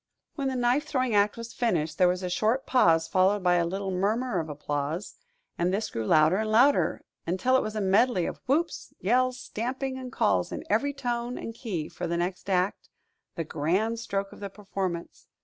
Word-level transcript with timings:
When 0.33 0.47
the 0.47 0.55
knife 0.55 0.87
throwing 0.87 1.13
act 1.13 1.37
was 1.37 1.53
finished, 1.53 1.99
there 1.99 2.07
was 2.07 2.23
a 2.23 2.27
short 2.31 2.65
pause 2.65 3.07
followed 3.07 3.43
by 3.43 3.57
a 3.57 3.67
little 3.67 3.91
murmur 3.91 4.39
of 4.39 4.49
applause; 4.49 5.13
and 5.59 5.71
this 5.71 5.91
grew 5.91 6.07
louder 6.07 6.37
and 6.37 6.49
louder, 6.51 7.03
until 7.27 7.55
it 7.55 7.61
was 7.61 7.75
a 7.75 7.81
medley 7.81 8.25
of 8.25 8.39
whoops, 8.47 8.95
yells, 8.99 9.39
stamping, 9.39 9.99
and 9.99 10.11
calls 10.11 10.51
in 10.51 10.63
every 10.71 10.95
tone 10.95 11.37
and 11.37 11.53
key 11.53 11.87
for 11.87 12.07
the 12.07 12.17
next 12.17 12.49
act 12.49 12.89
the 13.35 13.43
grand 13.43 13.99
stroke 13.99 14.31
of 14.31 14.39
the 14.39 14.49
performance. 14.49 15.27